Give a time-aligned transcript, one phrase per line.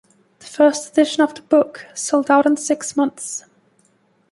[0.39, 3.45] The first edition of the book sold out in six months.